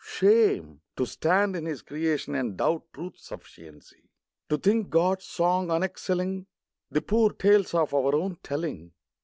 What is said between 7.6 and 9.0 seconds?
of our own telling.